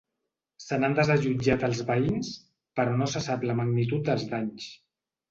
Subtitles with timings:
[0.61, 2.31] Se n’han desallotjat els veïns,
[2.79, 4.71] però no se sap la magnitud dels danys.